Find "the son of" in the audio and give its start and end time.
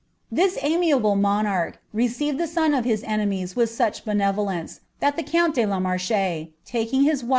2.39-2.85